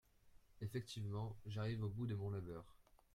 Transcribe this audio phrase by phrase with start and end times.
[0.61, 2.63] Effectivement, j’arrive au bout de mon labeur.